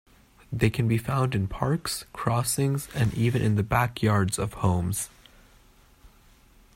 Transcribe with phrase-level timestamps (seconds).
[0.51, 5.11] They can be found in parks, crossings, and even in the backyards of homes.